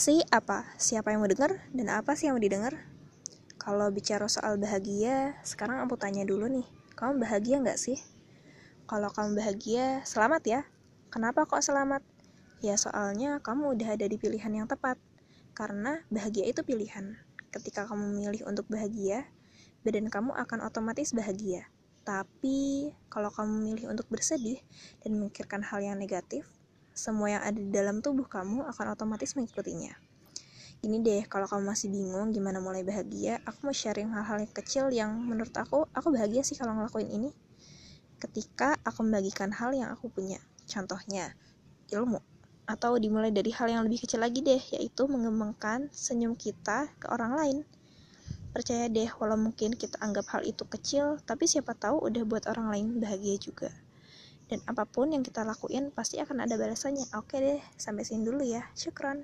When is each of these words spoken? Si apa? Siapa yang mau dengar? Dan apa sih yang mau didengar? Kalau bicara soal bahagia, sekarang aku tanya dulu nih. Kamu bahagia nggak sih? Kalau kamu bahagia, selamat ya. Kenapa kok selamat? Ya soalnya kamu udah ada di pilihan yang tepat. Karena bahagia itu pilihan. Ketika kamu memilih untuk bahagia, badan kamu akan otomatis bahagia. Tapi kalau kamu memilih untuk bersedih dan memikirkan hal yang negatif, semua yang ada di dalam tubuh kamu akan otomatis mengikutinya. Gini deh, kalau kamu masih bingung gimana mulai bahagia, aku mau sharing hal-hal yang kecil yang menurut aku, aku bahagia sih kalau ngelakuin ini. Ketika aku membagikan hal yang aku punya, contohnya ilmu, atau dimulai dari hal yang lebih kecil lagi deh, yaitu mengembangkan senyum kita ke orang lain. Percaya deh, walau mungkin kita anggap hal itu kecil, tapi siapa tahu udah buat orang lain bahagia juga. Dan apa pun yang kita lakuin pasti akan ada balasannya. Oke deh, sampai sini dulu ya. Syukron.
Si 0.00 0.24
apa? 0.32 0.64
Siapa 0.80 1.12
yang 1.12 1.20
mau 1.20 1.28
dengar? 1.28 1.60
Dan 1.76 1.92
apa 1.92 2.16
sih 2.16 2.24
yang 2.24 2.40
mau 2.40 2.40
didengar? 2.40 2.72
Kalau 3.60 3.92
bicara 3.92 4.32
soal 4.32 4.56
bahagia, 4.56 5.36
sekarang 5.44 5.76
aku 5.84 6.00
tanya 6.00 6.24
dulu 6.24 6.48
nih. 6.48 6.64
Kamu 6.96 7.20
bahagia 7.20 7.60
nggak 7.60 7.76
sih? 7.76 8.00
Kalau 8.88 9.12
kamu 9.12 9.36
bahagia, 9.36 10.00
selamat 10.08 10.42
ya. 10.48 10.60
Kenapa 11.12 11.44
kok 11.44 11.60
selamat? 11.60 12.00
Ya 12.64 12.80
soalnya 12.80 13.44
kamu 13.44 13.76
udah 13.76 13.92
ada 13.92 14.08
di 14.08 14.16
pilihan 14.16 14.48
yang 14.48 14.64
tepat. 14.64 14.96
Karena 15.52 16.00
bahagia 16.08 16.48
itu 16.48 16.64
pilihan. 16.64 17.20
Ketika 17.52 17.84
kamu 17.84 18.16
memilih 18.16 18.48
untuk 18.48 18.72
bahagia, 18.72 19.28
badan 19.84 20.08
kamu 20.08 20.32
akan 20.32 20.64
otomatis 20.64 21.12
bahagia. 21.12 21.68
Tapi 22.08 22.88
kalau 23.12 23.28
kamu 23.28 23.52
memilih 23.52 23.92
untuk 23.92 24.08
bersedih 24.08 24.64
dan 25.04 25.20
memikirkan 25.20 25.60
hal 25.60 25.84
yang 25.84 26.00
negatif, 26.00 26.48
semua 26.96 27.38
yang 27.38 27.42
ada 27.42 27.58
di 27.58 27.70
dalam 27.70 28.02
tubuh 28.04 28.26
kamu 28.26 28.66
akan 28.68 28.86
otomatis 28.94 29.34
mengikutinya. 29.38 29.94
Gini 30.80 30.96
deh, 31.04 31.28
kalau 31.28 31.44
kamu 31.44 31.76
masih 31.76 31.92
bingung 31.92 32.32
gimana 32.32 32.56
mulai 32.56 32.80
bahagia, 32.80 33.36
aku 33.44 33.68
mau 33.68 33.76
sharing 33.76 34.08
hal-hal 34.16 34.40
yang 34.40 34.52
kecil 34.56 34.88
yang 34.88 35.12
menurut 35.12 35.52
aku, 35.52 35.84
aku 35.92 36.08
bahagia 36.08 36.40
sih 36.40 36.56
kalau 36.56 36.72
ngelakuin 36.72 37.12
ini. 37.12 37.30
Ketika 38.16 38.80
aku 38.80 39.04
membagikan 39.04 39.52
hal 39.52 39.76
yang 39.76 39.92
aku 39.92 40.08
punya, 40.08 40.40
contohnya 40.64 41.36
ilmu, 41.92 42.24
atau 42.64 42.96
dimulai 42.96 43.28
dari 43.28 43.52
hal 43.52 43.68
yang 43.68 43.84
lebih 43.84 44.08
kecil 44.08 44.24
lagi 44.24 44.40
deh, 44.40 44.62
yaitu 44.72 45.04
mengembangkan 45.04 45.92
senyum 45.92 46.32
kita 46.32 46.88
ke 46.96 47.12
orang 47.12 47.36
lain. 47.36 47.58
Percaya 48.56 48.88
deh, 48.88 49.10
walau 49.20 49.36
mungkin 49.36 49.76
kita 49.76 50.00
anggap 50.00 50.32
hal 50.32 50.48
itu 50.48 50.64
kecil, 50.64 51.20
tapi 51.28 51.44
siapa 51.44 51.76
tahu 51.76 52.08
udah 52.08 52.24
buat 52.24 52.48
orang 52.48 52.72
lain 52.72 52.86
bahagia 53.04 53.36
juga. 53.36 53.68
Dan 54.50 54.58
apa 54.66 54.82
pun 54.82 55.14
yang 55.14 55.22
kita 55.22 55.46
lakuin 55.46 55.94
pasti 55.94 56.18
akan 56.18 56.42
ada 56.42 56.58
balasannya. 56.58 57.06
Oke 57.14 57.38
deh, 57.38 57.62
sampai 57.78 58.02
sini 58.02 58.26
dulu 58.26 58.42
ya. 58.42 58.66
Syukron. 58.74 59.22